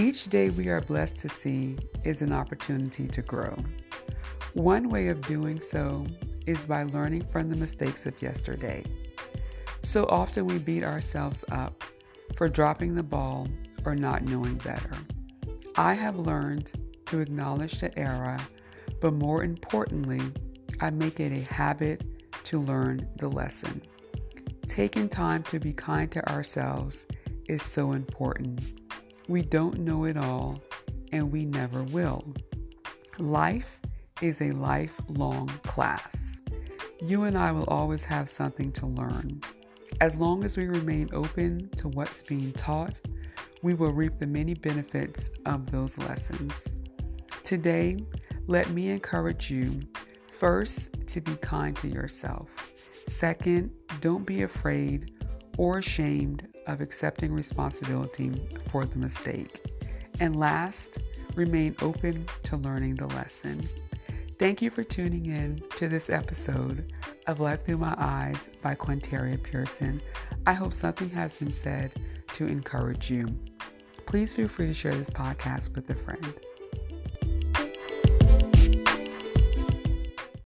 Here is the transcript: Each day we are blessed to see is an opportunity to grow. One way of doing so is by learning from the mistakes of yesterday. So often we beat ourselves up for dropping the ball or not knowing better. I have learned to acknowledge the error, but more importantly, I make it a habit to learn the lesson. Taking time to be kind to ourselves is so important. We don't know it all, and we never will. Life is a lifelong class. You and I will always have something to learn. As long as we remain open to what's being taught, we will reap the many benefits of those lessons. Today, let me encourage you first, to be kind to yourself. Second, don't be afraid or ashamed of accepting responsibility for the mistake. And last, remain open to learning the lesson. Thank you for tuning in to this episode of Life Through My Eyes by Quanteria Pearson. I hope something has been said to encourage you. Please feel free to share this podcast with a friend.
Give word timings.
Each 0.00 0.30
day 0.30 0.48
we 0.48 0.68
are 0.68 0.80
blessed 0.80 1.18
to 1.18 1.28
see 1.28 1.76
is 2.04 2.22
an 2.22 2.32
opportunity 2.32 3.06
to 3.08 3.20
grow. 3.20 3.54
One 4.54 4.88
way 4.88 5.08
of 5.08 5.20
doing 5.20 5.60
so 5.60 6.06
is 6.46 6.64
by 6.64 6.84
learning 6.84 7.26
from 7.30 7.50
the 7.50 7.56
mistakes 7.56 8.06
of 8.06 8.22
yesterday. 8.22 8.82
So 9.82 10.06
often 10.06 10.46
we 10.46 10.56
beat 10.56 10.84
ourselves 10.84 11.44
up 11.52 11.84
for 12.34 12.48
dropping 12.48 12.94
the 12.94 13.02
ball 13.02 13.46
or 13.84 13.94
not 13.94 14.22
knowing 14.22 14.54
better. 14.54 14.96
I 15.76 15.92
have 15.92 16.18
learned 16.18 16.72
to 17.04 17.20
acknowledge 17.20 17.78
the 17.78 17.96
error, 17.98 18.40
but 19.02 19.12
more 19.12 19.44
importantly, 19.44 20.22
I 20.80 20.88
make 20.88 21.20
it 21.20 21.30
a 21.30 21.52
habit 21.52 22.02
to 22.44 22.62
learn 22.62 23.06
the 23.18 23.28
lesson. 23.28 23.82
Taking 24.66 25.10
time 25.10 25.42
to 25.42 25.60
be 25.60 25.74
kind 25.74 26.10
to 26.12 26.26
ourselves 26.26 27.06
is 27.50 27.62
so 27.62 27.92
important. 27.92 28.79
We 29.30 29.42
don't 29.42 29.78
know 29.78 30.06
it 30.06 30.16
all, 30.16 30.60
and 31.12 31.30
we 31.30 31.44
never 31.44 31.84
will. 31.84 32.34
Life 33.20 33.78
is 34.20 34.42
a 34.42 34.50
lifelong 34.50 35.46
class. 35.62 36.40
You 37.00 37.22
and 37.22 37.38
I 37.38 37.52
will 37.52 37.66
always 37.68 38.04
have 38.06 38.28
something 38.28 38.72
to 38.72 38.86
learn. 38.86 39.40
As 40.00 40.16
long 40.16 40.42
as 40.42 40.56
we 40.56 40.66
remain 40.66 41.10
open 41.12 41.68
to 41.76 41.86
what's 41.86 42.24
being 42.24 42.52
taught, 42.54 42.98
we 43.62 43.72
will 43.72 43.92
reap 43.92 44.18
the 44.18 44.26
many 44.26 44.54
benefits 44.54 45.30
of 45.46 45.70
those 45.70 45.96
lessons. 45.96 46.80
Today, 47.44 47.98
let 48.48 48.70
me 48.70 48.88
encourage 48.88 49.48
you 49.48 49.80
first, 50.28 51.06
to 51.06 51.20
be 51.20 51.36
kind 51.36 51.76
to 51.76 51.86
yourself. 51.86 52.72
Second, 53.06 53.70
don't 54.00 54.26
be 54.26 54.42
afraid 54.42 55.12
or 55.56 55.78
ashamed 55.78 56.48
of 56.70 56.80
accepting 56.80 57.32
responsibility 57.32 58.32
for 58.70 58.86
the 58.86 58.98
mistake. 58.98 59.60
And 60.20 60.38
last, 60.38 60.98
remain 61.34 61.74
open 61.82 62.26
to 62.44 62.56
learning 62.56 62.96
the 62.96 63.06
lesson. 63.08 63.68
Thank 64.38 64.62
you 64.62 64.70
for 64.70 64.84
tuning 64.84 65.26
in 65.26 65.62
to 65.76 65.88
this 65.88 66.08
episode 66.08 66.92
of 67.26 67.40
Life 67.40 67.64
Through 67.64 67.78
My 67.78 67.94
Eyes 67.98 68.48
by 68.62 68.74
Quanteria 68.74 69.42
Pearson. 69.42 70.00
I 70.46 70.54
hope 70.54 70.72
something 70.72 71.10
has 71.10 71.36
been 71.36 71.52
said 71.52 71.92
to 72.34 72.46
encourage 72.46 73.10
you. 73.10 73.28
Please 74.06 74.32
feel 74.32 74.48
free 74.48 74.66
to 74.66 74.74
share 74.74 74.94
this 74.94 75.10
podcast 75.10 75.74
with 75.74 75.90
a 75.90 75.94
friend. 75.94 76.34